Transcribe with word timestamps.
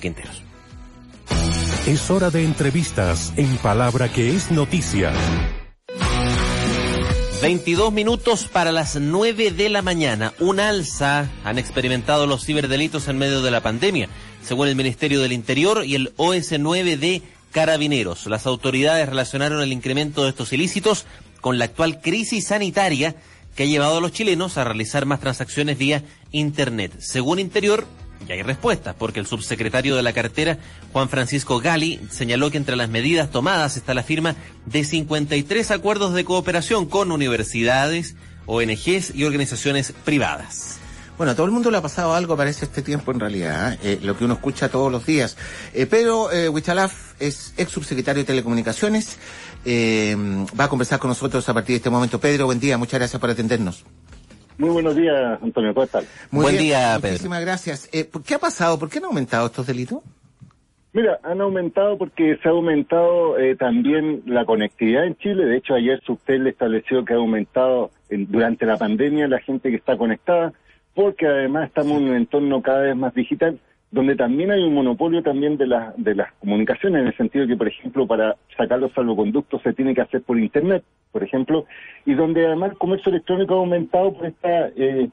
Quinteros. 0.00 0.42
Es 1.86 2.10
hora 2.10 2.30
de 2.30 2.44
entrevistas 2.44 3.32
en 3.36 3.56
Palabra 3.58 4.08
que 4.08 4.34
es 4.34 4.50
noticia. 4.50 5.12
22 7.42 7.92
minutos 7.92 8.48
para 8.48 8.72
las 8.72 8.96
9 8.96 9.50
de 9.52 9.68
la 9.68 9.82
mañana. 9.82 10.32
Un 10.40 10.58
alza 10.58 11.30
han 11.44 11.58
experimentado 11.58 12.26
los 12.26 12.44
ciberdelitos 12.44 13.08
en 13.08 13.18
medio 13.18 13.42
de 13.42 13.50
la 13.50 13.62
pandemia, 13.62 14.08
según 14.42 14.68
el 14.68 14.74
Ministerio 14.74 15.20
del 15.20 15.32
Interior 15.32 15.84
y 15.84 15.94
el 15.94 16.16
OS9 16.16 16.96
de 16.96 17.22
Carabineros. 17.52 18.26
Las 18.26 18.46
autoridades 18.46 19.08
relacionaron 19.08 19.62
el 19.62 19.72
incremento 19.72 20.24
de 20.24 20.30
estos 20.30 20.52
ilícitos 20.52 21.06
con 21.40 21.58
la 21.58 21.66
actual 21.66 22.00
crisis 22.00 22.48
sanitaria 22.48 23.14
que 23.54 23.62
ha 23.62 23.66
llevado 23.66 23.98
a 23.98 24.00
los 24.00 24.12
chilenos 24.12 24.58
a 24.58 24.64
realizar 24.64 25.06
más 25.06 25.20
transacciones 25.20 25.78
vía 25.78 26.02
Internet. 26.32 26.92
Según 26.98 27.38
Interior, 27.38 27.86
ya 28.26 28.34
hay 28.34 28.42
respuestas, 28.42 28.94
porque 28.98 29.20
el 29.20 29.26
subsecretario 29.26 29.96
de 29.96 30.02
la 30.02 30.12
cartera, 30.12 30.58
Juan 30.92 31.08
Francisco 31.08 31.60
Gali, 31.60 32.00
señaló 32.10 32.50
que 32.50 32.56
entre 32.56 32.76
las 32.76 32.88
medidas 32.88 33.30
tomadas 33.30 33.76
está 33.76 33.94
la 33.94 34.02
firma 34.02 34.36
de 34.64 34.84
53 34.84 35.70
acuerdos 35.70 36.14
de 36.14 36.24
cooperación 36.24 36.86
con 36.86 37.12
universidades, 37.12 38.16
ONGs 38.46 39.14
y 39.14 39.24
organizaciones 39.24 39.92
privadas. 40.04 40.78
Bueno, 41.16 41.32
a 41.32 41.34
todo 41.34 41.46
el 41.46 41.52
mundo 41.52 41.70
le 41.70 41.78
ha 41.78 41.82
pasado 41.82 42.14
algo, 42.14 42.36
parece, 42.36 42.66
este 42.66 42.82
tiempo 42.82 43.10
en 43.10 43.20
realidad, 43.20 43.72
¿eh? 43.72 43.78
Eh, 43.82 43.98
lo 44.02 44.18
que 44.18 44.24
uno 44.24 44.34
escucha 44.34 44.68
todos 44.68 44.92
los 44.92 45.06
días. 45.06 45.36
Eh, 45.72 45.86
Pedro 45.86 46.30
eh, 46.30 46.52
es 47.18 47.54
ex 47.56 47.72
subsecretario 47.72 48.22
de 48.22 48.26
Telecomunicaciones, 48.26 49.16
va 49.66 50.64
a 50.64 50.68
conversar 50.68 50.98
con 50.98 51.08
nosotros 51.08 51.48
a 51.48 51.54
partir 51.54 51.74
de 51.74 51.76
este 51.78 51.90
momento. 51.90 52.20
Pedro, 52.20 52.46
buen 52.46 52.60
día, 52.60 52.76
muchas 52.76 53.00
gracias 53.00 53.18
por 53.18 53.30
atendernos. 53.30 53.84
Muy 54.58 54.70
buenos 54.70 54.96
días, 54.96 55.38
Antonio. 55.42 55.74
¿Cómo 55.74 55.84
estás? 55.84 56.04
Muy 56.30 56.42
Buen 56.44 56.54
bien, 56.54 56.64
día, 56.68 56.94
Pedro. 56.96 57.12
Muchísimas 57.12 57.40
gracias. 57.42 57.88
Eh, 57.92 58.08
¿Qué 58.26 58.34
ha 58.34 58.38
pasado? 58.38 58.78
¿Por 58.78 58.88
qué 58.88 58.98
han 58.98 59.04
aumentado 59.04 59.46
estos 59.46 59.66
delitos? 59.66 60.00
Mira, 60.94 61.18
han 61.24 61.42
aumentado 61.42 61.98
porque 61.98 62.38
se 62.42 62.48
ha 62.48 62.52
aumentado 62.52 63.38
eh, 63.38 63.54
también 63.54 64.22
la 64.24 64.46
conectividad 64.46 65.04
en 65.04 65.14
Chile. 65.18 65.44
De 65.44 65.58
hecho, 65.58 65.74
ayer 65.74 66.00
Subtel 66.06 66.46
estableció 66.46 67.04
que 67.04 67.12
ha 67.12 67.16
aumentado 67.16 67.90
en- 68.08 68.30
durante 68.30 68.64
la 68.64 68.78
pandemia 68.78 69.28
la 69.28 69.40
gente 69.40 69.68
que 69.68 69.76
está 69.76 69.98
conectada, 69.98 70.54
porque 70.94 71.26
además 71.26 71.68
estamos 71.68 72.00
en 72.00 72.08
un 72.08 72.16
entorno 72.16 72.62
cada 72.62 72.80
vez 72.80 72.96
más 72.96 73.12
digital, 73.14 73.58
donde 73.96 74.14
también 74.14 74.50
hay 74.50 74.62
un 74.62 74.74
monopolio 74.74 75.22
también 75.22 75.56
de, 75.56 75.66
las 75.66 75.96
de 75.96 76.14
las 76.14 76.30
comunicaciones, 76.34 77.00
en 77.00 77.06
el 77.06 77.16
sentido 77.16 77.46
que, 77.46 77.56
por 77.56 77.66
ejemplo, 77.66 78.06
para 78.06 78.36
sacar 78.54 78.78
los 78.78 78.92
salvoconductos 78.92 79.62
se 79.62 79.72
tiene 79.72 79.94
que 79.94 80.02
hacer 80.02 80.20
por 80.20 80.38
Internet, 80.38 80.84
por 81.12 81.22
ejemplo, 81.22 81.64
y 82.04 82.12
donde 82.12 82.46
además 82.46 82.72
el 82.72 82.76
comercio 82.78 83.08
electrónico 83.08 83.54
ha 83.54 83.58
aumentado 83.58 84.12
por 84.12 84.26
esta... 84.26 84.68
Eh, 84.76 85.08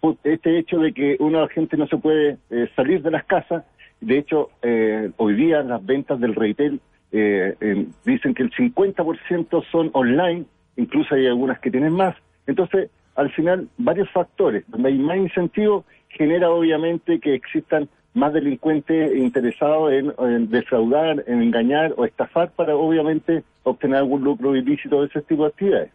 por 0.00 0.16
este 0.22 0.56
hecho 0.56 0.78
de 0.78 0.92
que 0.92 1.16
una 1.18 1.48
gente 1.48 1.76
no 1.76 1.88
se 1.88 1.96
puede 1.96 2.38
eh, 2.50 2.68
salir 2.76 3.02
de 3.02 3.10
las 3.10 3.24
casas. 3.24 3.64
De 4.00 4.16
hecho, 4.16 4.50
eh, 4.62 5.10
hoy 5.16 5.34
día 5.34 5.60
las 5.64 5.84
ventas 5.84 6.20
del 6.20 6.36
retail 6.36 6.80
eh, 7.10 7.84
dicen 8.04 8.32
que 8.32 8.44
el 8.44 8.52
50% 8.52 9.64
son 9.72 9.90
online, 9.94 10.44
incluso 10.76 11.16
hay 11.16 11.26
algunas 11.26 11.58
que 11.58 11.72
tienen 11.72 11.94
más. 11.94 12.14
Entonces, 12.46 12.90
al 13.16 13.32
final, 13.32 13.68
varios 13.76 14.08
factores. 14.10 14.62
Donde 14.68 14.90
hay 14.90 14.98
más 14.98 15.16
incentivo, 15.16 15.84
genera 16.10 16.48
obviamente 16.48 17.18
que 17.18 17.34
existan 17.34 17.88
más 18.14 18.32
delincuentes 18.32 19.16
interesados 19.16 19.92
en, 19.92 20.50
defraudar, 20.50 21.24
en 21.26 21.42
engañar 21.42 21.94
o 21.96 22.04
estafar 22.04 22.50
para 22.50 22.74
obviamente 22.76 23.44
obtener 23.62 23.98
algún 23.98 24.22
lucro 24.22 24.56
ilícito 24.56 25.00
de 25.00 25.06
ese 25.06 25.22
tipo 25.22 25.42
de 25.42 25.48
actividades. 25.48 25.90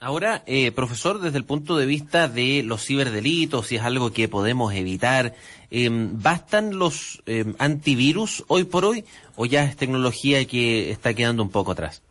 Ahora, 0.00 0.42
eh, 0.46 0.72
profesor, 0.72 1.20
desde 1.20 1.38
el 1.38 1.44
punto 1.44 1.76
de 1.76 1.86
vista 1.86 2.26
de 2.26 2.64
los 2.64 2.84
ciberdelitos, 2.84 3.68
si 3.68 3.76
es 3.76 3.82
algo 3.82 4.12
que 4.12 4.26
podemos 4.26 4.74
evitar, 4.74 5.34
eh, 5.70 5.88
¿bastan 5.90 6.76
los 6.76 7.22
eh, 7.26 7.44
antivirus 7.58 8.42
hoy 8.48 8.64
por 8.64 8.84
hoy 8.84 9.04
o 9.36 9.46
ya 9.46 9.62
es 9.62 9.76
tecnología 9.76 10.44
que 10.44 10.90
está 10.90 11.14
quedando 11.14 11.44
un 11.44 11.50
poco 11.50 11.70
atrás? 11.70 12.02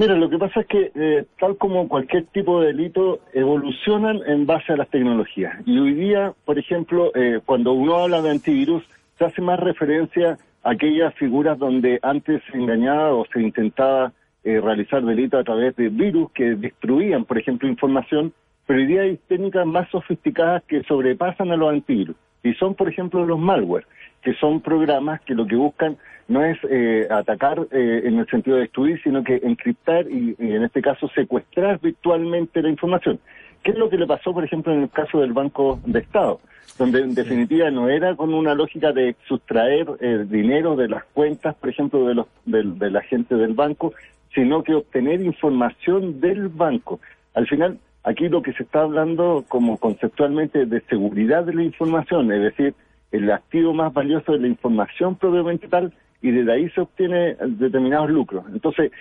Mira, 0.00 0.14
lo 0.14 0.30
que 0.30 0.38
pasa 0.38 0.60
es 0.60 0.66
que 0.66 0.92
eh, 0.94 1.26
tal 1.38 1.58
como 1.58 1.86
cualquier 1.86 2.24
tipo 2.28 2.58
de 2.58 2.68
delito 2.68 3.20
evolucionan 3.34 4.20
en 4.26 4.46
base 4.46 4.72
a 4.72 4.78
las 4.78 4.88
tecnologías. 4.88 5.54
Y 5.66 5.78
hoy 5.78 5.92
día, 5.92 6.32
por 6.46 6.58
ejemplo, 6.58 7.12
eh, 7.14 7.40
cuando 7.44 7.74
uno 7.74 7.96
habla 7.96 8.22
de 8.22 8.30
antivirus, 8.30 8.82
se 9.18 9.26
hace 9.26 9.42
más 9.42 9.60
referencia 9.60 10.38
a 10.62 10.70
aquellas 10.70 11.12
figuras 11.16 11.58
donde 11.58 11.98
antes 12.00 12.40
se 12.50 12.56
engañaba 12.56 13.12
o 13.12 13.26
se 13.30 13.42
intentaba 13.42 14.14
eh, 14.42 14.58
realizar 14.58 15.04
delitos 15.04 15.38
a 15.38 15.44
través 15.44 15.76
de 15.76 15.90
virus 15.90 16.32
que 16.32 16.54
destruían, 16.54 17.26
por 17.26 17.36
ejemplo, 17.36 17.68
información, 17.68 18.32
pero 18.66 18.78
hoy 18.78 18.86
día 18.86 19.02
hay 19.02 19.18
técnicas 19.28 19.66
más 19.66 19.86
sofisticadas 19.90 20.62
que 20.62 20.82
sobrepasan 20.84 21.52
a 21.52 21.56
los 21.56 21.68
antivirus. 21.68 22.16
Y 22.42 22.54
son, 22.54 22.74
por 22.74 22.88
ejemplo, 22.88 23.26
los 23.26 23.38
malware, 23.38 23.84
que 24.22 24.32
son 24.36 24.62
programas 24.62 25.20
que 25.20 25.34
lo 25.34 25.46
que 25.46 25.56
buscan 25.56 25.98
no 26.30 26.44
es 26.44 26.56
eh, 26.70 27.08
atacar 27.10 27.66
eh, 27.72 28.02
en 28.04 28.20
el 28.20 28.26
sentido 28.28 28.56
de 28.56 28.62
destruir, 28.62 29.02
sino 29.02 29.24
que 29.24 29.40
encriptar 29.42 30.08
y, 30.08 30.36
y, 30.38 30.52
en 30.52 30.62
este 30.62 30.80
caso 30.80 31.08
secuestrar 31.08 31.80
virtualmente 31.80 32.62
la 32.62 32.68
información. 32.68 33.18
¿Qué 33.64 33.72
es 33.72 33.76
lo 33.76 33.90
que 33.90 33.98
le 33.98 34.06
pasó, 34.06 34.32
por 34.32 34.44
ejemplo, 34.44 34.72
en 34.72 34.82
el 34.82 34.90
caso 34.90 35.20
del 35.20 35.32
Banco 35.32 35.80
de 35.84 35.98
Estado? 35.98 36.40
Donde 36.78 37.00
en 37.00 37.14
definitiva 37.14 37.70
no 37.72 37.88
era 37.88 38.14
con 38.14 38.32
una 38.32 38.54
lógica 38.54 38.92
de 38.92 39.16
sustraer 39.26 39.88
eh, 40.00 40.24
dinero 40.28 40.76
de 40.76 40.88
las 40.88 41.04
cuentas, 41.12 41.56
por 41.56 41.68
ejemplo, 41.68 42.06
de, 42.06 42.14
los, 42.14 42.26
de, 42.44 42.62
de 42.62 42.90
la 42.92 43.02
gente 43.02 43.34
del 43.34 43.54
banco, 43.54 43.92
sino 44.32 44.62
que 44.62 44.74
obtener 44.74 45.20
información 45.20 46.20
del 46.20 46.48
banco. 46.48 47.00
Al 47.34 47.48
final, 47.48 47.78
aquí 48.04 48.28
lo 48.28 48.40
que 48.40 48.52
se 48.52 48.62
está 48.62 48.82
hablando 48.82 49.44
como 49.48 49.78
conceptualmente 49.78 50.64
de 50.64 50.80
seguridad 50.82 51.42
de 51.42 51.54
la 51.54 51.64
información, 51.64 52.30
es 52.30 52.40
decir, 52.40 52.74
el 53.10 53.30
activo 53.32 53.74
más 53.74 53.92
valioso 53.92 54.30
de 54.30 54.38
la 54.38 54.46
información 54.46 55.16
propiamente 55.16 55.66
tal, 55.66 55.92
y 56.22 56.30
desde 56.30 56.52
ahí 56.52 56.70
se 56.70 56.80
obtiene 56.80 57.36
determinados 57.40 58.10
lucros. 58.10 58.44
Entonces, 58.52 58.92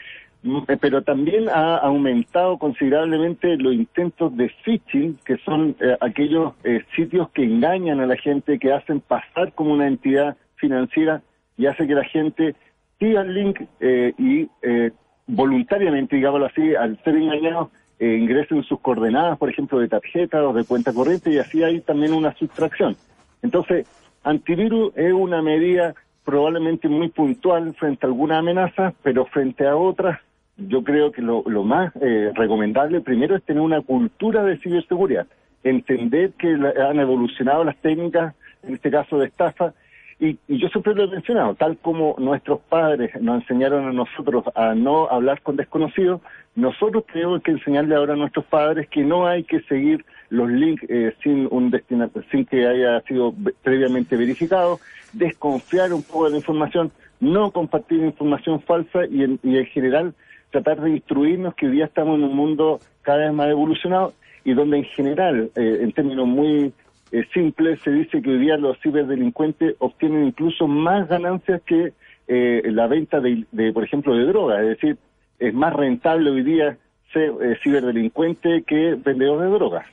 pero 0.79 1.01
también 1.01 1.49
ha 1.49 1.77
aumentado 1.77 2.57
considerablemente 2.57 3.57
los 3.57 3.73
intentos 3.73 4.35
de 4.37 4.49
phishing, 4.63 5.17
que 5.25 5.37
son 5.39 5.75
eh, 5.81 5.97
aquellos 5.99 6.53
eh, 6.63 6.83
sitios 6.95 7.29
que 7.31 7.43
engañan 7.43 7.99
a 7.99 8.05
la 8.05 8.15
gente, 8.15 8.57
que 8.57 8.71
hacen 8.71 9.01
pasar 9.01 9.51
como 9.53 9.73
una 9.73 9.87
entidad 9.87 10.37
financiera 10.55 11.21
y 11.57 11.65
hace 11.65 11.85
que 11.87 11.93
la 11.93 12.05
gente 12.05 12.55
siga 12.99 13.21
el 13.21 13.33
link 13.33 13.61
eh, 13.81 14.13
y 14.17 14.47
voluntariamente, 15.27 16.15
digámoslo 16.15 16.45
así, 16.47 16.73
al 16.73 17.01
ser 17.03 17.15
engañados, 17.15 17.69
ingresen 17.99 18.63
sus 18.63 18.79
coordenadas, 18.79 19.37
por 19.37 19.49
ejemplo, 19.49 19.77
de 19.79 19.89
tarjeta 19.89 20.47
o 20.47 20.53
de 20.53 20.63
cuenta 20.63 20.93
corriente 20.93 21.31
y 21.31 21.37
así 21.37 21.63
hay 21.63 21.81
también 21.81 22.13
una 22.13 22.33
sustracción. 22.35 22.95
Entonces, 23.41 23.87
antivirus 24.23 24.95
es 24.95 25.11
una 25.11 25.41
medida 25.41 25.95
probablemente 26.29 26.87
muy 26.87 27.09
puntual 27.09 27.73
frente 27.73 28.05
a 28.05 28.09
alguna 28.09 28.37
amenaza, 28.37 28.93
pero 29.01 29.25
frente 29.25 29.65
a 29.65 29.75
otras, 29.75 30.19
yo 30.57 30.83
creo 30.83 31.11
que 31.11 31.23
lo, 31.23 31.43
lo 31.47 31.63
más 31.63 31.91
eh, 31.99 32.31
recomendable 32.35 33.01
primero 33.01 33.35
es 33.35 33.41
tener 33.41 33.63
una 33.63 33.81
cultura 33.81 34.43
de 34.43 34.59
ciberseguridad, 34.59 35.25
entender 35.63 36.33
que 36.33 36.55
la, 36.55 36.71
han 36.87 36.99
evolucionado 36.99 37.63
las 37.63 37.77
técnicas, 37.77 38.35
en 38.61 38.75
este 38.75 38.91
caso 38.91 39.17
de 39.17 39.25
estafa, 39.25 39.73
y, 40.19 40.37
y, 40.47 40.59
yo 40.59 40.67
siempre 40.67 40.93
lo 40.93 41.05
he 41.05 41.07
mencionado, 41.07 41.55
tal 41.55 41.77
como 41.77 42.15
nuestros 42.19 42.59
padres 42.59 43.09
nos 43.19 43.41
enseñaron 43.41 43.87
a 43.87 43.91
nosotros 43.91 44.43
a 44.53 44.75
no 44.75 45.09
hablar 45.09 45.41
con 45.41 45.55
desconocidos, 45.55 46.21
nosotros 46.55 47.05
tenemos 47.11 47.41
que 47.41 47.51
enseñarle 47.51 47.95
ahora 47.95 48.13
a 48.13 48.17
nuestros 48.17 48.45
padres 48.45 48.87
que 48.89 49.01
no 49.01 49.25
hay 49.25 49.45
que 49.45 49.61
seguir 49.61 50.05
los 50.29 50.49
links 50.49 50.83
eh, 50.89 51.13
sin 51.23 51.47
un 51.51 51.71
destinatario, 51.71 52.27
sin 52.31 52.45
que 52.45 52.67
haya 52.67 53.01
sido 53.01 53.33
previamente 53.63 54.15
verificado, 54.15 54.79
desconfiar 55.13 55.93
un 55.93 56.03
poco 56.03 56.25
de 56.25 56.31
la 56.31 56.37
información, 56.37 56.91
no 57.19 57.51
compartir 57.51 58.03
información 58.03 58.61
falsa 58.61 59.05
y 59.09 59.23
en, 59.23 59.39
y 59.43 59.57
en 59.57 59.65
general 59.65 60.13
tratar 60.51 60.81
de 60.81 60.91
instruirnos 60.91 61.55
que 61.55 61.67
hoy 61.67 61.73
día 61.73 61.85
estamos 61.85 62.17
en 62.17 62.25
un 62.25 62.35
mundo 62.35 62.79
cada 63.01 63.19
vez 63.19 63.33
más 63.33 63.49
evolucionado 63.49 64.13
y 64.43 64.53
donde 64.53 64.77
en 64.77 64.83
general, 64.85 65.51
eh, 65.55 65.79
en 65.81 65.91
términos 65.91 66.27
muy 66.27 66.73
eh, 67.11 67.25
simples, 67.33 67.79
se 67.83 67.91
dice 67.91 68.21
que 68.21 68.29
hoy 68.29 68.39
día 68.39 68.57
los 68.57 68.79
ciberdelincuentes 68.81 69.75
obtienen 69.79 70.27
incluso 70.27 70.67
más 70.67 71.07
ganancias 71.07 71.61
que 71.65 71.93
eh, 72.27 72.61
la 72.65 72.87
venta 72.87 73.19
de, 73.19 73.45
de, 73.51 73.73
por 73.73 73.83
ejemplo, 73.83 74.15
de 74.15 74.25
drogas. 74.25 74.61
Es 74.61 74.69
decir, 74.69 74.97
es 75.39 75.53
más 75.53 75.73
rentable 75.73 76.29
hoy 76.29 76.43
día 76.43 76.77
eh, 77.15 77.57
ciberdelincuente 77.63 78.63
que 78.67 78.95
vendedor 78.95 79.41
de 79.41 79.49
drogas. 79.49 79.85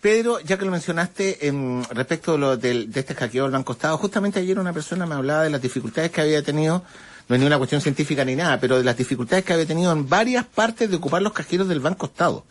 Pedro, 0.00 0.40
ya 0.40 0.56
que 0.56 0.64
lo 0.64 0.70
mencionaste 0.70 1.46
en, 1.46 1.84
respecto 1.90 2.32
de, 2.32 2.38
lo, 2.38 2.56
de, 2.56 2.86
de 2.86 3.00
este 3.00 3.14
hackeo 3.14 3.44
del 3.44 3.52
Banco 3.52 3.72
Estado, 3.72 3.98
justamente 3.98 4.40
ayer 4.40 4.58
una 4.58 4.72
persona 4.72 5.04
me 5.04 5.14
hablaba 5.14 5.42
de 5.44 5.50
las 5.50 5.60
dificultades 5.60 6.10
que 6.10 6.22
había 6.22 6.42
tenido, 6.42 6.82
no 7.28 7.34
es 7.34 7.40
ni 7.40 7.46
una 7.46 7.58
cuestión 7.58 7.82
científica 7.82 8.24
ni 8.24 8.34
nada, 8.34 8.58
pero 8.58 8.78
de 8.78 8.84
las 8.84 8.96
dificultades 8.96 9.44
que 9.44 9.52
había 9.52 9.66
tenido 9.66 9.92
en 9.92 10.08
varias 10.08 10.46
partes 10.46 10.88
de 10.88 10.96
ocupar 10.96 11.20
los 11.20 11.34
cajeros 11.34 11.68
del 11.68 11.80
Banco 11.80 12.06
Estado. 12.06 12.44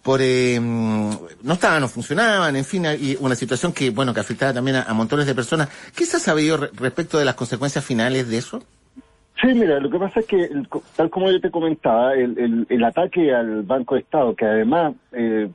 Por, 0.00 0.20
eh, 0.22 0.60
no 0.60 1.52
estaban, 1.52 1.80
no 1.80 1.88
funcionaban, 1.88 2.54
en 2.54 2.64
fin, 2.64 2.86
y 3.00 3.16
una 3.18 3.34
situación 3.34 3.72
que, 3.72 3.90
bueno, 3.90 4.14
que 4.14 4.20
afectaba 4.20 4.52
también 4.52 4.76
a, 4.76 4.82
a 4.82 4.94
montones 4.94 5.26
de 5.26 5.34
personas. 5.34 5.68
¿Qué 5.96 6.06
se 6.06 6.18
ha 6.18 6.20
sabido 6.20 6.56
re 6.56 6.70
respecto 6.72 7.18
de 7.18 7.24
las 7.24 7.34
consecuencias 7.34 7.84
finales 7.84 8.28
de 8.28 8.38
eso? 8.38 8.62
Sí, 9.40 9.48
mira, 9.54 9.78
lo 9.80 9.90
que 9.90 9.98
pasa 9.98 10.20
es 10.20 10.26
que, 10.26 10.48
tal 10.96 11.10
como 11.10 11.30
yo 11.30 11.40
te 11.40 11.50
comentaba, 11.50 12.14
el, 12.14 12.84
ataque 12.84 13.34
al 13.34 13.62
Banco 13.62 13.94
de 13.94 14.00
Estado, 14.00 14.34
que 14.34 14.46
además, 14.46 14.94
eh, 15.12 15.48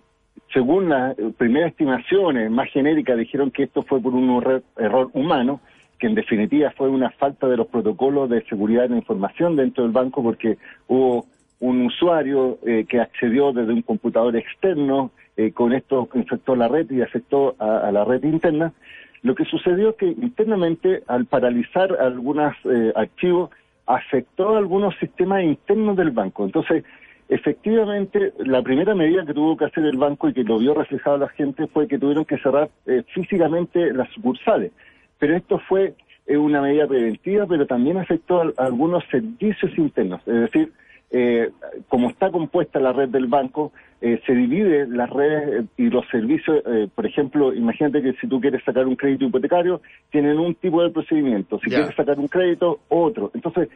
según 0.54 0.89
las 0.89 1.16
primeras 1.38 1.72
estimaciones 1.72 2.51
más 2.51 2.69
genéricas, 2.69 3.18
dijeron 3.18 3.50
que 3.50 3.63
esto 3.63 3.81
fue 3.81 4.00
por 4.00 4.13
un 4.13 4.38
error, 4.38 4.63
error 4.78 5.10
humano, 5.13 5.62
que 5.98 6.07
en 6.07 6.16
definitiva 6.16 6.72
fue 6.72 6.89
una 6.89 7.12
falta 7.12 7.48
de 7.48 7.57
los 7.57 7.68
protocolos 7.68 8.30
de 8.30 8.44
seguridad 8.45 8.83
de 8.83 8.89
la 8.89 8.98
información 8.98 9.56
dentro 9.56 9.83
del 9.83 9.94
banco 9.94 10.24
porque 10.24 10.57
hubo 10.88 11.28
un 11.60 11.86
usuario 11.86 12.57
eh, 12.66 12.86
que 12.89 13.00
accedió 13.00 13.54
desde 13.54 13.72
un 13.72 13.83
computador 13.83 14.36
externo, 14.36 15.12
eh, 15.38 15.51
con 15.51 15.74
esto 15.74 16.10
infectó 16.16 16.56
la 16.56 16.68
red 16.68 16.89
y 16.89 17.01
afectó 17.01 17.56
a, 17.60 17.92
la 17.92 18.04
red 18.04 18.24
interna. 18.24 18.74
Lo 19.22 19.36
que 19.36 19.45
sucedió 19.45 19.92
es 19.92 19.95
que 19.95 20.07
internamente, 20.07 21.04
al 21.07 21.25
paralizar 21.28 21.95
algunos 22.01 22.56
eh, 22.66 22.92
archivos, 22.95 23.51
afectó 23.96 24.56
a 24.56 24.58
algunos 24.58 24.96
sistemas 25.00 25.44
internos 25.44 25.96
del 25.98 26.12
banco. 26.12 26.46
Entonces, 26.46 26.84
efectivamente, 27.30 28.34
la 28.40 28.62
primera 28.62 28.96
medida 28.96 29.26
que 29.26 29.34
tuvo 29.34 29.58
que 29.58 29.66
hacer 29.66 29.86
el 29.86 29.98
banco 29.98 30.30
y 30.30 30.34
que 30.34 30.44
lo 30.44 30.60
vio 30.60 30.74
reflejado 30.74 31.18
la 31.18 31.30
gente 31.30 31.68
fue 31.68 31.88
que 31.88 31.98
tuvieron 31.98 32.26
que 32.26 32.38
cerrar 32.38 32.70
físicamente 33.14 33.94
las 33.94 34.10
sucursales. 34.12 34.72
Pero 35.20 35.36
esto 35.36 35.60
fue 35.68 35.96
una 36.28 36.62
medida 36.62 36.88
preventiva, 36.88 37.46
pero 37.46 37.66
también 37.66 37.98
afectó 37.98 38.42
a 38.42 38.66
algunos 38.66 39.04
servicios 39.12 39.78
internos. 39.78 40.22
Es 40.26 40.52
decir, 40.52 40.72
eh, 41.12 41.52
como 41.90 42.10
está 42.10 42.31
compuesta 42.31 42.80
la 42.80 42.94
red 42.94 43.10
del 43.10 43.28
banco, 43.28 43.74
eh, 44.00 44.22
se 44.25 44.34
divide 44.34 44.88
las 44.88 45.10
redes 45.10 45.66
y 45.78 45.90
los 45.90 46.08
servicios, 46.10 46.63
eh, 46.66 46.88
por 46.94 47.06
ejemplo, 47.06 47.54
imagínate 47.54 48.02
que 48.02 48.13
si 48.13 48.28
tú 48.28 48.40
quieres 48.40 48.63
sacar 48.63 48.88
un 48.88 48.96
crédito 48.96 49.25
hipotecario, 49.25 49.81
tienen 50.10 50.40
un 50.40 50.56
tipo 50.56 50.81
de 50.81 50.90
procedimiento, 50.90 51.60
si 51.60 51.69
quieres 51.69 51.94
sacar 51.96 52.18
un 52.18 52.28
crédito, 52.28 52.80
otro. 52.90 53.31
Entonces, 53.34 53.69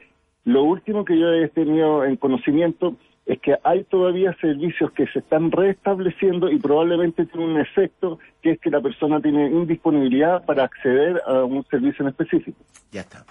lo 0.46 0.64
último 0.64 1.04
que 1.04 1.20
yo 1.20 1.32
he 1.34 1.50
tenido 1.50 2.06
en 2.06 2.16
conocimiento 2.16 2.96
es 3.26 3.40
que 3.40 3.56
hay 3.64 3.84
todavía 3.86 4.36
servicios 4.40 4.92
que 4.92 5.08
se 5.08 5.20
están 5.20 5.52
restableciendo 5.52 6.50
y 6.50 6.60
probablemente 6.60 7.26
tiene 7.26 7.46
un 7.46 7.60
efecto 7.60 8.20
que 8.42 8.52
es 8.52 8.60
que 8.60 8.70
la 8.70 8.82
persona 8.82 9.20
tiene 9.20 9.50
indisponibilidad 9.50 10.46
para 10.46 10.64
acceder 10.64 11.22
a 11.26 11.44
un 11.44 11.64
servicio 11.66 12.04
en 12.04 12.10
específico. 12.10 12.60
Ya 12.92 13.02
está. 13.02 13.26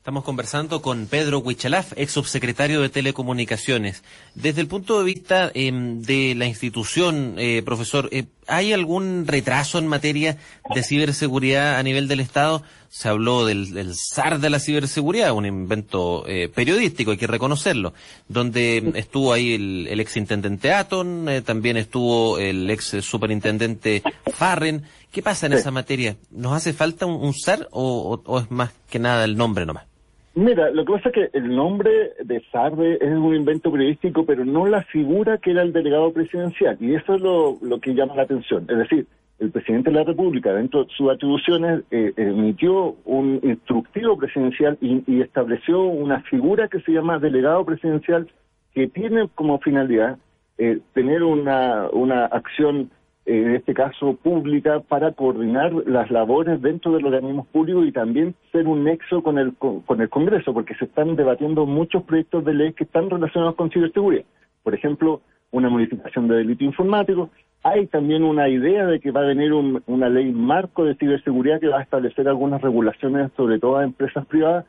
Estamos 0.00 0.24
conversando 0.24 0.80
con 0.80 1.08
Pedro 1.08 1.40
Huichalaf, 1.40 1.92
ex 1.94 2.12
subsecretario 2.12 2.80
de 2.80 2.88
Telecomunicaciones. 2.88 4.02
Desde 4.34 4.62
el 4.62 4.66
punto 4.66 4.98
de 4.98 5.04
vista 5.04 5.50
em, 5.52 6.00
de 6.00 6.34
la 6.34 6.46
institución, 6.46 7.34
eh, 7.36 7.60
profesor, 7.62 8.08
eh, 8.10 8.24
¿hay 8.46 8.72
algún 8.72 9.26
retraso 9.26 9.78
en 9.78 9.86
materia 9.86 10.38
de 10.74 10.82
ciberseguridad 10.82 11.78
a 11.78 11.82
nivel 11.82 12.08
del 12.08 12.20
Estado? 12.20 12.62
Se 12.88 13.10
habló 13.10 13.44
del, 13.44 13.74
del 13.74 13.94
SAR 13.94 14.40
de 14.40 14.48
la 14.48 14.58
ciberseguridad, 14.58 15.34
un 15.34 15.44
invento 15.44 16.26
eh, 16.26 16.48
periodístico, 16.48 17.10
hay 17.10 17.18
que 17.18 17.26
reconocerlo, 17.26 17.92
donde 18.26 18.92
estuvo 18.94 19.34
ahí 19.34 19.52
el, 19.52 19.86
el 19.86 20.00
ex 20.00 20.16
intendente 20.16 20.72
Aton, 20.72 21.28
también 21.44 21.76
estuvo 21.76 22.38
el 22.38 22.70
ex 22.70 22.96
superintendente 23.02 24.02
Farren. 24.32 24.82
¿Qué 25.12 25.20
pasa 25.20 25.44
en 25.44 25.52
esa 25.52 25.70
materia? 25.70 26.16
¿Nos 26.30 26.54
hace 26.54 26.72
falta 26.72 27.04
un, 27.04 27.34
SAR 27.34 27.68
o 27.70 28.40
es 28.40 28.50
más 28.50 28.70
que 28.88 28.98
nada 28.98 29.24
el 29.26 29.36
nombre 29.36 29.66
nomás? 29.66 29.89
Mira, 30.34 30.70
lo 30.70 30.84
que 30.84 30.92
pasa 30.92 31.08
es 31.08 31.14
que 31.14 31.30
el 31.36 31.54
nombre 31.54 32.12
de 32.22 32.40
Sarde 32.52 32.98
es 33.00 33.10
un 33.10 33.34
invento 33.34 33.72
periodístico, 33.72 34.24
pero 34.24 34.44
no 34.44 34.66
la 34.66 34.82
figura 34.82 35.38
que 35.38 35.50
era 35.50 35.62
el 35.62 35.72
delegado 35.72 36.12
presidencial. 36.12 36.76
Y 36.78 36.94
eso 36.94 37.14
es 37.14 37.20
lo, 37.20 37.80
que 37.80 37.94
llama 37.94 38.14
la 38.14 38.22
atención. 38.22 38.64
Es 38.68 38.78
decir, 38.78 39.06
el 39.40 39.50
presidente 39.50 39.90
de 39.90 39.96
la 39.96 40.04
República, 40.04 40.52
dentro 40.52 40.84
de 40.84 40.90
sus 40.96 41.10
atribuciones, 41.10 41.82
eh, 41.90 42.12
emitió 42.16 42.94
un 43.06 43.40
instructivo 43.42 44.16
presidencial 44.16 44.78
y, 44.80 45.20
estableció 45.20 45.82
una 45.82 46.20
figura 46.22 46.68
que 46.68 46.80
se 46.80 46.92
llama 46.92 47.18
delegado 47.18 47.64
presidencial, 47.64 48.28
que 48.72 48.86
tiene 48.86 49.28
como 49.34 49.58
finalidad 49.58 50.18
eh, 50.58 50.78
tener 50.94 51.24
una, 51.24 51.88
una 51.92 52.26
acción 52.26 52.90
en 53.26 53.54
este 53.54 53.74
caso 53.74 54.16
pública, 54.16 54.80
para 54.80 55.12
coordinar 55.12 55.72
las 55.86 56.10
labores 56.10 56.60
dentro 56.62 56.92
de 56.92 57.00
los 57.00 57.12
organismos 57.12 57.46
públicos 57.48 57.86
y 57.86 57.92
también 57.92 58.34
ser 58.50 58.66
un 58.66 58.84
nexo 58.84 59.22
con 59.22 59.38
el, 59.38 59.54
con 59.54 60.00
el 60.00 60.08
Congreso, 60.08 60.54
porque 60.54 60.74
se 60.74 60.86
están 60.86 61.16
debatiendo 61.16 61.66
muchos 61.66 62.02
proyectos 62.04 62.44
de 62.44 62.54
ley 62.54 62.72
que 62.72 62.84
están 62.84 63.10
relacionados 63.10 63.54
con 63.54 63.70
ciberseguridad. 63.70 64.24
Por 64.62 64.74
ejemplo, 64.74 65.20
una 65.50 65.68
modificación 65.68 66.28
de 66.28 66.36
delito 66.36 66.64
informático. 66.64 67.30
Hay 67.62 67.86
también 67.86 68.24
una 68.24 68.48
idea 68.48 68.86
de 68.86 69.00
que 69.00 69.10
va 69.10 69.20
a 69.20 69.26
venir 69.26 69.52
una 69.52 70.08
ley 70.08 70.32
marco 70.32 70.84
de 70.84 70.94
ciberseguridad 70.94 71.60
que 71.60 71.68
va 71.68 71.80
a 71.80 71.82
establecer 71.82 72.26
algunas 72.26 72.62
regulaciones, 72.62 73.30
sobre 73.36 73.58
todo 73.58 73.76
a 73.76 73.84
empresas 73.84 74.24
privadas. 74.26 74.64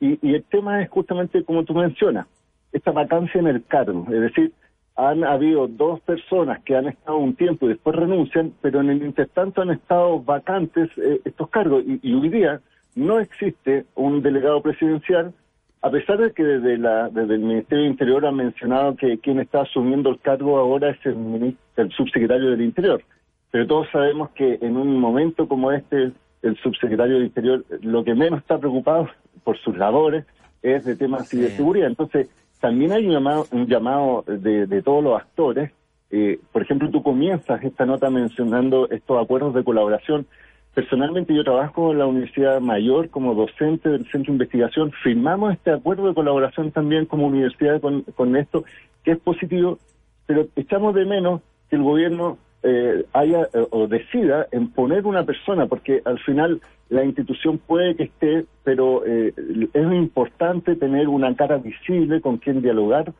Y, 0.00 0.18
y 0.26 0.34
el 0.34 0.42
tema 0.44 0.82
es 0.82 0.90
justamente 0.90 1.44
como 1.44 1.64
tú 1.64 1.74
mencionas, 1.74 2.26
esta 2.72 2.90
vacancia 2.90 3.38
en 3.38 3.46
el 3.46 3.64
cargo, 3.64 4.06
es 4.10 4.20
decir, 4.20 4.52
han 4.96 5.24
habido 5.24 5.68
dos 5.68 6.00
personas 6.00 6.62
que 6.64 6.76
han 6.76 6.86
estado 6.86 7.16
un 7.16 7.34
tiempo 7.34 7.66
y 7.66 7.70
después 7.70 7.96
renuncian, 7.96 8.52
pero 8.60 8.80
en 8.80 8.90
el 8.90 9.02
intertanto 9.02 9.62
han 9.62 9.70
estado 9.70 10.20
vacantes 10.20 10.90
eh, 10.98 11.20
estos 11.24 11.48
cargos 11.48 11.82
y, 11.86 12.14
hoy 12.14 12.28
día 12.28 12.60
no 12.94 13.18
existe 13.18 13.86
un 13.94 14.22
delegado 14.22 14.60
presidencial, 14.60 15.32
a 15.80 15.90
pesar 15.90 16.18
de 16.18 16.32
que 16.32 16.44
desde, 16.44 16.76
la, 16.76 17.08
desde 17.08 17.34
el 17.34 17.40
Ministerio 17.40 17.84
del 17.84 17.92
Interior 17.92 18.26
han 18.26 18.36
mencionado 18.36 18.94
que 18.96 19.18
quien 19.18 19.40
está 19.40 19.62
asumiendo 19.62 20.10
el 20.10 20.20
cargo 20.20 20.58
ahora 20.58 20.90
es 20.90 21.06
el, 21.06 21.56
el 21.76 21.90
subsecretario 21.92 22.50
del 22.50 22.60
Interior. 22.60 23.02
Pero 23.50 23.66
todos 23.66 23.88
sabemos 23.90 24.30
que 24.30 24.58
en 24.60 24.76
un 24.76 25.00
momento 25.00 25.48
como 25.48 25.72
este, 25.72 26.12
el 26.42 26.56
subsecretario 26.62 27.16
del 27.16 27.24
Interior 27.24 27.64
lo 27.80 28.04
que 28.04 28.14
menos 28.14 28.40
está 28.40 28.58
preocupado 28.58 29.08
por 29.42 29.58
sus 29.58 29.76
labores 29.76 30.24
es 30.62 30.84
de 30.84 30.96
temas 30.96 31.28
de 31.30 31.50
seguridad. 31.50 31.88
Entonces, 31.88 32.28
también 32.62 32.92
hay 32.92 33.04
un 33.06 33.12
llamado, 33.12 33.46
un 33.50 33.66
llamado 33.66 34.24
de, 34.24 34.82
todos 34.82 35.02
los 35.02 35.20
actores. 35.20 35.72
Eh, 36.12 36.38
por 36.52 36.62
ejemplo, 36.62 36.88
tú 36.90 37.02
comienzas 37.02 37.62
esta 37.64 37.84
nota 37.84 38.08
mencionando 38.08 38.88
estos 38.88 39.20
acuerdos 39.20 39.52
de 39.52 39.64
colaboración. 39.64 40.28
Personalmente 40.72 41.34
yo 41.34 41.42
trabajo 41.42 41.90
en 41.90 41.98
la 41.98 42.06
Universidad 42.06 42.60
Mayor 42.60 43.10
como 43.10 43.34
docente 43.34 43.88
del 43.88 44.08
Centro 44.12 44.30
de 44.30 44.34
Investigación. 44.34 44.92
Firmamos 45.02 45.54
este 45.54 45.72
acuerdo 45.72 46.06
de 46.06 46.14
colaboración 46.14 46.70
también 46.70 47.04
como 47.06 47.26
universidad 47.26 47.80
con, 47.80 48.02
con 48.02 48.36
esto, 48.36 48.64
que 49.02 49.10
es 49.10 49.18
positivo, 49.18 49.80
pero 50.26 50.46
echamos 50.54 50.94
de 50.94 51.04
menos 51.04 51.40
que 51.68 51.74
el 51.74 51.82
gobierno 51.82 52.38
eh, 52.64 53.04
haya 53.12 53.48
eh, 53.52 53.66
o 53.70 53.88
decida 53.88 54.46
en 54.52 54.70
poner 54.70 55.04
una 55.04 55.24
persona, 55.24 55.66
porque 55.66 56.00
al 56.04 56.20
final 56.20 56.60
la 56.90 57.04
institución 57.04 57.58
puede 57.58 57.96
que 57.96 58.04
esté, 58.04 58.44
pero 58.62 59.04
eh, 59.04 59.34
es 59.72 59.92
importante 59.92 60.76
tener 60.76 61.08
una 61.08 61.34
cara 61.34 61.56
visible 61.56 62.20
con 62.20 62.36
quien 62.36 62.62
dialogar, 62.62 63.12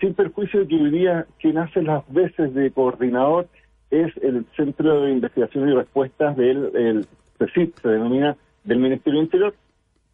sin 0.00 0.14
perjuicio 0.14 0.60
de 0.60 0.68
que 0.68 0.76
hoy 0.76 0.90
día 0.90 1.26
quien 1.38 1.58
hace 1.58 1.82
las 1.82 2.02
veces 2.12 2.54
de 2.54 2.70
coordinador 2.70 3.46
es 3.90 4.10
el 4.22 4.46
Centro 4.56 5.02
de 5.02 5.12
Investigación 5.12 5.68
y 5.68 5.74
Respuestas 5.74 6.36
del 6.36 6.70
el 6.74 7.06
CECIP, 7.38 7.76
se 7.80 7.88
denomina, 7.88 8.36
del 8.64 8.78
Ministerio 8.78 9.20
Interior, 9.20 9.54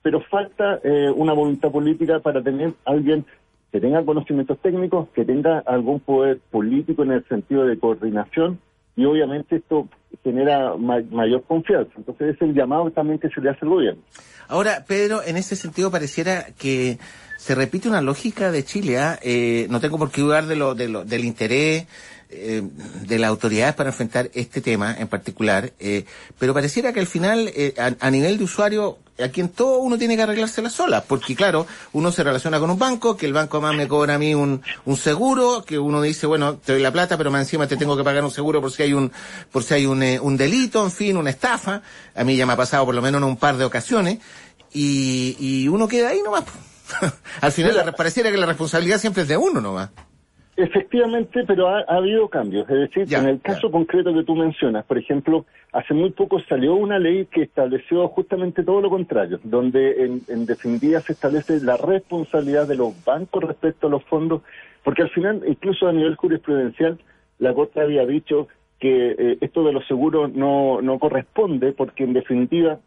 pero 0.03 0.21
falta 0.21 0.81
una 1.15 1.33
voluntad 1.33 1.71
política 1.71 2.19
para 2.19 2.43
tener 2.43 2.73
alguien 2.85 3.25
que 3.73 3.81
tenga 3.81 4.05
conocimientos 4.05 4.59
técnicos, 4.61 5.09
que 5.15 5.25
tenga 5.25 5.61
algún 5.61 5.99
poder 6.01 6.39
político 6.51 7.03
en 7.03 7.13
el 7.13 7.27
sentido 7.27 7.65
de 7.65 7.79
coordinación 7.79 8.61
y 8.95 9.07
obviamente 9.07 9.57
esto 9.57 9.89
genera 10.23 10.77
mayor 10.77 11.43
confianza. 11.45 11.91
Entonces 11.97 12.37
es 12.37 12.43
el 12.43 12.55
llamado 12.55 12.91
también 12.91 13.19
que 13.19 13.31
se 13.31 13.41
le 13.41 13.49
hace 13.49 13.61
al 13.63 13.71
gobierno. 13.71 14.03
Ahora, 14.49 14.85
Pedro, 14.87 15.23
en 15.25 15.39
ese 15.39 15.57
sentido 15.57 15.91
pareciera 15.91 16.45
que 16.59 16.99
se 17.39 17.55
repite 17.55 17.89
una 17.89 18.03
lógica 18.03 18.53
de 18.53 18.63
Chile. 18.63 18.99
¿ah? 18.99 19.19
Eh, 19.23 19.67
no 19.71 19.81
tengo 19.81 19.99
por 19.99 20.11
qué 20.11 20.21
dudar 20.21 20.45
de 20.45 20.57
lo, 20.57 20.75
de 20.75 20.89
lo, 20.89 21.05
del 21.05 21.25
interés 21.25 21.87
eh, 22.35 22.63
de 23.07 23.19
las 23.19 23.29
autoridades 23.29 23.75
para 23.75 23.91
enfrentar 23.91 24.31
este 24.33 24.63
tema 24.63 24.97
en 24.99 25.07
particular, 25.07 25.75
eh, 25.79 26.07
pero 26.39 26.55
pareciera 26.55 26.91
que 26.95 27.01
al 27.01 27.07
final, 27.07 27.51
eh, 27.55 27.75
a, 27.77 28.11
nivel 28.11 28.39
de 28.39 28.45
usuario, 28.45 28.97
aquí 29.19 29.41
en 29.41 29.49
todo 29.49 29.79
uno 29.79 29.99
tiene 29.99 30.17
que 30.17 30.23
arreglársela 30.23 30.71
sola, 30.71 31.03
porque 31.03 31.35
claro, 31.35 31.67
uno 31.93 32.13
se 32.13 32.23
relaciona 32.23 32.59
con 32.59 32.71
un 32.71 32.79
banco, 32.79 33.17
que 33.17 33.27
el 33.27 33.33
banco 33.33 33.61
más 33.61 33.75
me 33.75 33.89
cobra 33.89 34.15
a 34.15 34.19
mí 34.19 34.35
un, 34.35 34.63
un 34.85 34.97
seguro, 34.97 35.65
que 35.65 35.79
uno 35.79 36.01
dice, 36.01 36.27
bueno, 36.27 36.57
te 36.57 36.73
doy 36.73 36.83
la 36.83 36.93
plata, 36.93 37.17
pero 37.19 37.31
más 37.31 37.43
encima 37.43 37.67
te 37.67 37.77
tengo 37.77 37.97
que 37.97 38.05
pagar 38.05 38.25
un 38.25 38.31
seguro 38.31 38.61
por 38.61 38.73
si 38.73 38.83
hay 38.85 38.93
un, 38.93 39.13
por 39.51 39.63
si 39.63 39.75
hay 39.75 39.87
un, 39.87 40.03
un 40.03 40.37
delito, 40.37 40.85
en 40.85 40.91
fin, 40.91 41.17
una 41.17 41.31
estafa. 41.31 41.83
A 42.15 42.25
mí 42.25 42.37
ya 42.37 42.47
me 42.47 42.55
ha 42.55 42.57
pasado 42.57 42.87
por 42.87 42.95
lo 42.95 43.03
menos 43.03 43.21
en 43.21 43.29
un 43.29 43.37
par 43.37 43.57
de 43.57 43.65
ocasiones, 43.65 44.19
y, 44.73 45.37
y 45.39 45.69
uno 45.69 45.89
queda 45.89 46.11
ahí 46.11 46.23
nomás. 46.23 46.45
al 47.41 47.53
final 47.53 47.95
pareciera 47.97 48.31
que 48.31 48.37
la 48.37 48.47
responsabilidad 48.47 49.01
siempre 49.01 49.23
es 49.23 49.29
de 49.29 49.37
uno 49.37 49.61
nomás. 49.61 49.91
Efectivamente, 50.55 51.45
pero 51.47 51.69
ha, 51.69 51.81
habido 51.81 52.29
cambios. 52.29 52.69
Es 52.69 52.91
decir, 52.91 53.15
en 53.15 53.27
el 53.27 53.41
caso 53.41 53.71
concreto 53.71 54.13
que 54.13 54.23
tú 54.23 54.37
mencionas, 54.37 54.85
por 54.85 54.99
ejemplo, 54.99 55.47
hace 55.73 55.95
muy 55.95 56.11
poco 56.11 56.41
salió 56.41 56.75
una 56.75 56.99
ley 56.99 57.27
que 57.27 57.43
estableció 57.43 58.07
justamente 58.09 58.63
todo 58.63 58.83
lo 58.83 58.91
contrario, 58.91 59.41
donde 59.45 60.05
en, 60.05 60.21
en 60.29 60.45
definitiva 60.45 61.01
se 61.01 61.15
establece 61.15 61.61
la 61.61 61.79
responsabilidad 61.79 62.69
de 62.69 62.77
los 62.77 62.93
bancos 63.05 63.45
respecto 63.45 63.87
a 63.87 63.91
los 63.91 64.05
fondos, 64.05 64.43
porque 64.85 65.03
al 65.03 65.11
final, 65.11 65.43
incluso 65.47 65.89
a 65.89 65.93
nivel 65.93 66.17
jurisprudencial, 66.17 66.99
la 67.39 67.55
Corte 67.55 67.81
había 67.81 68.05
dicho 68.05 68.49
que 68.79 69.15
eh, 69.19 69.39
esto 69.41 69.65
de 69.65 69.73
los 69.73 69.87
seguros 69.87 70.35
no, 70.35 70.83
no 70.83 70.99
corresponde, 70.99 71.73
porque 71.73 72.05
en 72.05 72.13
definitiva 72.13 72.79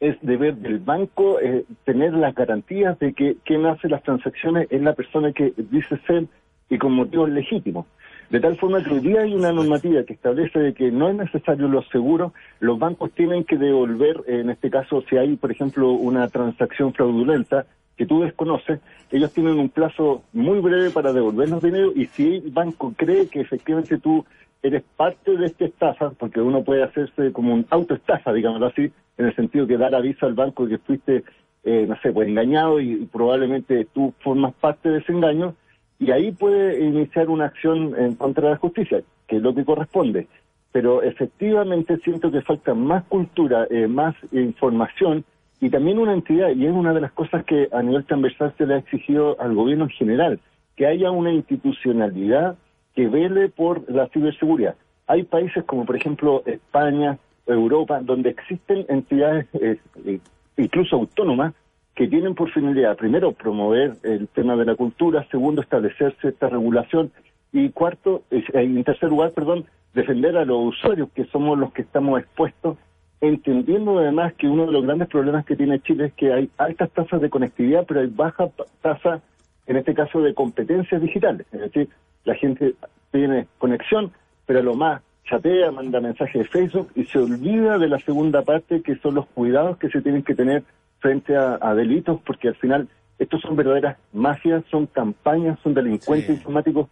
es 0.00 0.16
deber 0.22 0.56
del 0.56 0.78
banco 0.78 1.38
eh, 1.40 1.64
tener 1.84 2.14
las 2.14 2.34
garantías 2.34 2.98
de 2.98 3.12
que 3.12 3.36
quien 3.44 3.64
hace 3.66 3.88
las 3.88 4.02
transacciones 4.02 4.66
es 4.70 4.82
la 4.82 4.94
persona 4.94 5.32
que 5.32 5.52
dice 5.56 5.98
ser 6.06 6.26
y 6.68 6.78
con 6.78 6.92
motivos 6.92 7.30
legítimos. 7.30 7.86
De 8.30 8.40
tal 8.40 8.56
forma 8.56 8.82
que 8.82 8.92
hoy 8.92 9.00
día 9.00 9.20
hay 9.20 9.34
una 9.34 9.52
normativa 9.52 10.02
que 10.02 10.14
establece 10.14 10.74
que 10.74 10.90
no 10.90 11.08
es 11.08 11.14
necesario 11.14 11.68
los 11.68 11.88
seguros, 11.88 12.32
los 12.58 12.76
bancos 12.76 13.12
tienen 13.12 13.44
que 13.44 13.56
devolver, 13.56 14.20
en 14.26 14.50
este 14.50 14.68
caso, 14.68 15.04
si 15.08 15.16
hay, 15.16 15.36
por 15.36 15.52
ejemplo, 15.52 15.92
una 15.92 16.28
transacción 16.28 16.92
fraudulenta 16.92 17.66
que 17.96 18.04
tú 18.04 18.22
desconoces, 18.22 18.80
ellos 19.12 19.32
tienen 19.32 19.58
un 19.58 19.68
plazo 19.68 20.24
muy 20.32 20.58
breve 20.58 20.90
para 20.90 21.12
devolver 21.12 21.48
los 21.48 21.62
dinero 21.62 21.92
y 21.94 22.06
si 22.06 22.36
el 22.36 22.50
banco 22.50 22.92
cree 22.96 23.28
que 23.28 23.40
efectivamente 23.40 23.98
tú 23.98 24.24
eres 24.60 24.82
parte 24.96 25.36
de 25.36 25.46
esta 25.46 25.64
estafa, 25.64 26.10
porque 26.10 26.40
uno 26.40 26.64
puede 26.64 26.82
hacerse 26.82 27.32
como 27.32 27.54
un 27.54 27.64
autoestafa, 27.70 28.32
digámoslo 28.32 28.66
así, 28.66 28.90
en 29.18 29.26
el 29.26 29.36
sentido 29.36 29.66
que 29.68 29.78
dar 29.78 29.94
aviso 29.94 30.26
al 30.26 30.34
banco 30.34 30.66
que 30.66 30.78
fuiste, 30.78 31.22
eh, 31.64 31.86
no 31.88 31.96
sé, 32.00 32.12
pues 32.12 32.28
engañado 32.28 32.80
y, 32.80 32.92
y 32.92 33.06
probablemente 33.06 33.86
tú 33.94 34.12
formas 34.20 34.52
parte 34.54 34.88
de 34.88 34.98
ese 34.98 35.12
engaño, 35.12 35.54
y 35.98 36.10
ahí 36.10 36.32
puede 36.32 36.84
iniciar 36.84 37.28
una 37.28 37.46
acción 37.46 37.94
en 37.98 38.14
contra 38.14 38.44
de 38.44 38.50
la 38.50 38.58
justicia, 38.58 39.02
que 39.26 39.36
es 39.36 39.42
lo 39.42 39.54
que 39.54 39.64
corresponde. 39.64 40.28
Pero 40.72 41.02
efectivamente 41.02 41.96
siento 41.98 42.30
que 42.30 42.42
falta 42.42 42.74
más 42.74 43.04
cultura, 43.04 43.66
eh, 43.70 43.86
más 43.88 44.14
información 44.32 45.24
y 45.60 45.70
también 45.70 45.98
una 45.98 46.12
entidad, 46.12 46.50
y 46.50 46.66
es 46.66 46.72
una 46.72 46.92
de 46.92 47.00
las 47.00 47.12
cosas 47.12 47.44
que 47.44 47.68
a 47.72 47.82
nivel 47.82 48.04
transversal 48.04 48.52
se 48.58 48.66
le 48.66 48.74
ha 48.74 48.78
exigido 48.78 49.40
al 49.40 49.54
gobierno 49.54 49.84
en 49.84 49.90
general, 49.90 50.40
que 50.76 50.86
haya 50.86 51.10
una 51.10 51.32
institucionalidad 51.32 52.56
que 52.94 53.08
vele 53.08 53.48
por 53.48 53.90
la 53.90 54.08
ciberseguridad. 54.08 54.74
Hay 55.06 55.22
países 55.22 55.64
como 55.64 55.86
por 55.86 55.96
ejemplo 55.96 56.42
España, 56.44 57.18
Europa, 57.46 58.00
donde 58.02 58.30
existen 58.30 58.84
entidades 58.88 59.46
eh, 59.54 59.78
eh, 60.04 60.20
incluso 60.56 60.96
autónomas 60.96 61.54
que 61.96 62.06
tienen 62.06 62.34
por 62.34 62.52
finalidad, 62.52 62.94
primero, 62.94 63.32
promover 63.32 63.96
el 64.02 64.28
tema 64.28 64.54
de 64.54 64.66
la 64.66 64.74
cultura, 64.74 65.26
segundo, 65.30 65.62
establecerse 65.62 66.28
esta 66.28 66.50
regulación 66.50 67.10
y 67.52 67.70
cuarto, 67.70 68.22
eh, 68.30 68.44
en 68.52 68.84
tercer 68.84 69.08
lugar, 69.08 69.32
perdón, 69.32 69.64
defender 69.94 70.36
a 70.36 70.44
los 70.44 70.76
usuarios, 70.76 71.08
que 71.14 71.24
somos 71.24 71.58
los 71.58 71.72
que 71.72 71.80
estamos 71.80 72.20
expuestos, 72.20 72.76
entendiendo 73.22 73.98
además 73.98 74.34
que 74.34 74.46
uno 74.46 74.66
de 74.66 74.72
los 74.72 74.84
grandes 74.84 75.08
problemas 75.08 75.46
que 75.46 75.56
tiene 75.56 75.80
Chile 75.80 76.06
es 76.06 76.12
que 76.12 76.34
hay 76.34 76.50
altas 76.58 76.90
tasas 76.90 77.18
de 77.18 77.30
conectividad, 77.30 77.86
pero 77.88 78.00
hay 78.00 78.08
baja 78.08 78.50
tasa, 78.82 79.22
en 79.66 79.76
este 79.78 79.94
caso, 79.94 80.20
de 80.20 80.34
competencias 80.34 81.00
digitales. 81.00 81.46
Es 81.50 81.60
decir, 81.60 81.88
la 82.24 82.34
gente 82.34 82.74
tiene 83.10 83.46
conexión, 83.56 84.12
pero 84.44 84.62
lo 84.62 84.74
más 84.74 85.00
chatea, 85.24 85.70
manda 85.70 85.98
mensajes 86.00 86.42
de 86.42 86.48
Facebook 86.48 86.90
y 86.94 87.04
se 87.04 87.18
olvida 87.18 87.78
de 87.78 87.88
la 87.88 87.98
segunda 88.00 88.42
parte, 88.42 88.82
que 88.82 88.96
son 88.96 89.14
los 89.14 89.26
cuidados 89.28 89.78
que 89.78 89.88
se 89.88 90.02
tienen 90.02 90.22
que 90.22 90.34
tener 90.34 90.62
frente 91.00 91.36
a, 91.36 91.58
a 91.60 91.74
delitos, 91.74 92.20
porque 92.26 92.48
al 92.48 92.54
final 92.56 92.88
estos 93.18 93.40
son 93.42 93.56
verdaderas 93.56 93.96
mafias, 94.12 94.64
son 94.70 94.86
campañas, 94.86 95.58
son 95.62 95.74
delincuentes 95.74 96.26
Sí. 96.28 96.32
informáticos 96.34 96.88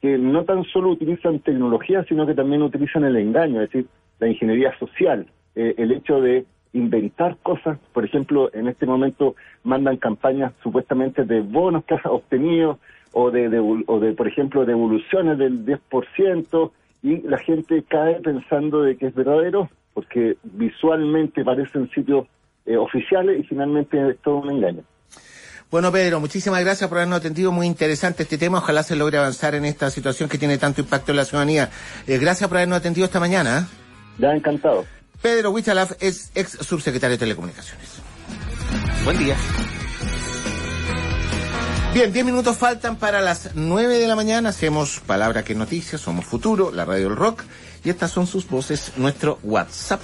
que 0.00 0.18
no 0.18 0.44
tan 0.44 0.64
solo 0.64 0.90
utilizan 0.90 1.38
tecnología, 1.40 2.04
sino 2.08 2.26
que 2.26 2.34
también 2.34 2.62
utilizan 2.62 3.04
el 3.04 3.16
engaño, 3.16 3.60
es 3.62 3.70
decir, 3.70 3.86
la 4.18 4.28
ingeniería 4.28 4.76
social, 4.78 5.26
eh, 5.54 5.74
el 5.78 5.92
hecho 5.92 6.20
de 6.20 6.44
inventar 6.72 7.36
cosas, 7.42 7.78
por 7.92 8.04
ejemplo, 8.04 8.50
en 8.54 8.66
este 8.66 8.86
momento 8.86 9.36
mandan 9.62 9.98
campañas 9.98 10.52
supuestamente 10.62 11.24
de 11.24 11.40
bonos 11.40 11.84
que 11.84 11.94
has 11.94 12.06
obtenido 12.06 12.78
o 13.12 13.30
de, 13.30 13.48
devol- 13.50 13.84
o 13.86 14.00
de 14.00 14.12
por 14.14 14.26
ejemplo, 14.26 14.64
devoluciones 14.64 15.38
del 15.38 15.64
10% 15.66 16.70
y 17.02 17.20
la 17.22 17.38
gente 17.38 17.82
cae 17.86 18.14
pensando 18.20 18.82
de 18.82 18.96
que 18.96 19.06
es 19.06 19.14
verdadero 19.14 19.68
porque 19.94 20.36
visualmente 20.42 21.44
parecen 21.44 21.90
sitios 21.90 22.26
eh, 22.66 22.76
oficiales 22.76 23.40
y 23.40 23.42
finalmente 23.44 24.10
es 24.10 24.18
todo 24.22 24.36
un 24.36 24.50
engaño. 24.50 24.82
Bueno, 25.70 25.90
Pedro, 25.90 26.20
muchísimas 26.20 26.60
gracias 26.60 26.88
por 26.88 26.98
habernos 26.98 27.20
atendido. 27.20 27.50
Muy 27.50 27.66
interesante 27.66 28.24
este 28.24 28.36
tema. 28.36 28.58
Ojalá 28.58 28.82
se 28.82 28.94
logre 28.94 29.16
avanzar 29.16 29.54
en 29.54 29.64
esta 29.64 29.90
situación 29.90 30.28
que 30.28 30.36
tiene 30.36 30.58
tanto 30.58 30.82
impacto 30.82 31.12
en 31.12 31.16
la 31.16 31.24
ciudadanía. 31.24 31.70
Eh, 32.06 32.18
gracias 32.18 32.46
por 32.48 32.58
habernos 32.58 32.78
atendido 32.78 33.06
esta 33.06 33.20
mañana. 33.20 33.60
¿eh? 33.60 33.62
Ya 34.18 34.32
encantado. 34.34 34.84
Pedro 35.22 35.50
Huichalaf 35.50 35.92
es 36.00 36.30
ex 36.34 36.50
subsecretario 36.60 37.14
de 37.16 37.18
Telecomunicaciones. 37.18 38.02
Buen 39.04 39.18
día. 39.18 39.36
Bien, 41.94 42.10
10 42.10 42.24
minutos 42.24 42.56
faltan 42.56 42.96
para 42.96 43.20
las 43.20 43.50
9 43.54 43.98
de 43.98 44.06
la 44.06 44.16
mañana. 44.16 44.48
Hacemos 44.48 45.00
Palabra 45.00 45.44
que 45.44 45.54
Noticias, 45.54 46.00
Somos 46.00 46.24
Futuro, 46.24 46.72
la 46.72 46.86
radio 46.86 47.10
del 47.10 47.16
rock. 47.16 47.42
Y 47.84 47.90
estas 47.90 48.10
son 48.10 48.26
sus 48.26 48.48
voces, 48.48 48.92
nuestro 48.96 49.38
WhatsApp 49.42 50.00